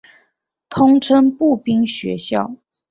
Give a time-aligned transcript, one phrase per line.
[0.67, 2.55] 通称步兵学校。